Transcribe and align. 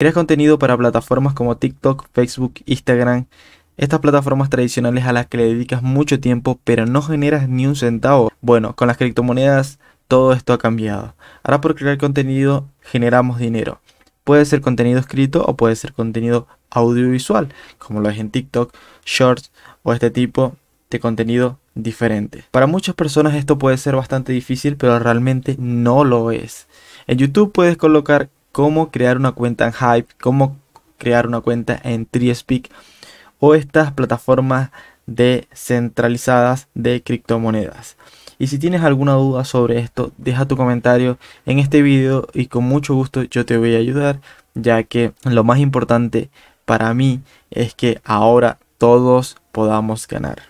Creas 0.00 0.14
contenido 0.14 0.60
para 0.60 0.76
plataformas 0.76 1.34
como 1.34 1.56
TikTok, 1.56 2.06
Facebook, 2.12 2.54
Instagram, 2.66 3.26
estas 3.76 3.98
plataformas 3.98 4.48
tradicionales 4.48 5.04
a 5.04 5.12
las 5.12 5.26
que 5.26 5.38
le 5.38 5.46
dedicas 5.46 5.82
mucho 5.82 6.20
tiempo 6.20 6.60
pero 6.62 6.86
no 6.86 7.02
generas 7.02 7.48
ni 7.48 7.66
un 7.66 7.74
centavo. 7.74 8.30
Bueno, 8.40 8.76
con 8.76 8.86
las 8.86 8.96
criptomonedas 8.96 9.80
todo 10.06 10.34
esto 10.34 10.52
ha 10.52 10.58
cambiado. 10.58 11.16
Ahora 11.42 11.60
por 11.60 11.74
crear 11.74 11.98
contenido 11.98 12.68
generamos 12.80 13.40
dinero. 13.40 13.80
Puede 14.22 14.44
ser 14.44 14.60
contenido 14.60 15.00
escrito 15.00 15.44
o 15.44 15.56
puede 15.56 15.74
ser 15.74 15.92
contenido 15.92 16.46
audiovisual, 16.70 17.52
como 17.78 17.98
lo 17.98 18.08
es 18.08 18.18
en 18.20 18.30
TikTok, 18.30 18.72
Shorts 19.04 19.50
o 19.82 19.92
este 19.92 20.12
tipo 20.12 20.54
de 20.90 21.00
contenido 21.00 21.58
diferente. 21.74 22.44
Para 22.52 22.68
muchas 22.68 22.94
personas 22.94 23.34
esto 23.34 23.58
puede 23.58 23.78
ser 23.78 23.96
bastante 23.96 24.32
difícil, 24.32 24.76
pero 24.76 25.00
realmente 25.00 25.56
no 25.58 26.04
lo 26.04 26.30
es. 26.30 26.68
En 27.08 27.18
YouTube 27.18 27.50
puedes 27.50 27.76
colocar 27.76 28.30
cómo 28.52 28.90
crear 28.90 29.16
una 29.16 29.32
cuenta 29.32 29.66
en 29.66 29.72
Hype, 29.72 30.14
cómo 30.20 30.56
crear 30.98 31.26
una 31.26 31.40
cuenta 31.40 31.80
en 31.82 32.06
TreeSpeak 32.06 32.70
o 33.38 33.54
estas 33.54 33.92
plataformas 33.92 34.70
descentralizadas 35.06 36.68
de 36.74 37.02
criptomonedas. 37.02 37.96
Y 38.38 38.46
si 38.48 38.58
tienes 38.58 38.82
alguna 38.82 39.14
duda 39.14 39.44
sobre 39.44 39.80
esto, 39.80 40.12
deja 40.16 40.46
tu 40.46 40.56
comentario 40.56 41.18
en 41.44 41.58
este 41.58 41.82
video 41.82 42.28
y 42.34 42.46
con 42.46 42.64
mucho 42.64 42.94
gusto 42.94 43.22
yo 43.24 43.44
te 43.44 43.56
voy 43.56 43.74
a 43.74 43.78
ayudar, 43.78 44.20
ya 44.54 44.82
que 44.84 45.12
lo 45.24 45.42
más 45.42 45.58
importante 45.58 46.30
para 46.64 46.92
mí 46.94 47.20
es 47.50 47.74
que 47.74 48.00
ahora 48.04 48.58
todos 48.76 49.36
podamos 49.50 50.06
ganar. 50.06 50.48